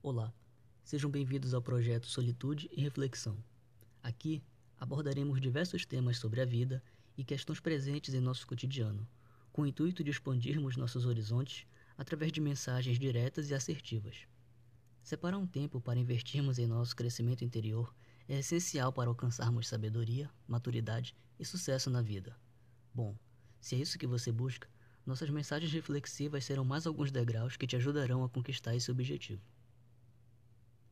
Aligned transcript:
Olá, 0.00 0.32
sejam 0.84 1.10
bem-vindos 1.10 1.52
ao 1.52 1.60
projeto 1.60 2.06
Solitude 2.06 2.70
e 2.72 2.80
Reflexão. 2.80 3.36
Aqui 4.00 4.44
abordaremos 4.78 5.40
diversos 5.40 5.84
temas 5.84 6.18
sobre 6.18 6.40
a 6.40 6.44
vida 6.44 6.80
e 7.16 7.24
questões 7.24 7.58
presentes 7.58 8.14
em 8.14 8.20
nosso 8.20 8.46
cotidiano, 8.46 9.06
com 9.52 9.62
o 9.62 9.66
intuito 9.66 10.04
de 10.04 10.12
expandirmos 10.12 10.76
nossos 10.76 11.04
horizontes 11.04 11.66
através 11.96 12.30
de 12.30 12.40
mensagens 12.40 12.96
diretas 12.96 13.50
e 13.50 13.54
assertivas. 13.54 14.18
Separar 15.02 15.36
um 15.36 15.48
tempo 15.48 15.80
para 15.80 15.98
investirmos 15.98 16.60
em 16.60 16.66
nosso 16.68 16.94
crescimento 16.94 17.44
interior 17.44 17.92
é 18.28 18.38
essencial 18.38 18.92
para 18.92 19.08
alcançarmos 19.08 19.66
sabedoria, 19.66 20.30
maturidade 20.46 21.12
e 21.40 21.44
sucesso 21.44 21.90
na 21.90 22.00
vida. 22.00 22.36
Bom, 22.94 23.16
se 23.60 23.74
é 23.74 23.78
isso 23.78 23.98
que 23.98 24.06
você 24.06 24.30
busca, 24.30 24.68
nossas 25.04 25.28
mensagens 25.28 25.72
reflexivas 25.72 26.44
serão 26.44 26.64
mais 26.64 26.86
alguns 26.86 27.10
degraus 27.10 27.56
que 27.56 27.66
te 27.66 27.74
ajudarão 27.74 28.22
a 28.22 28.28
conquistar 28.28 28.76
esse 28.76 28.92
objetivo. 28.92 29.42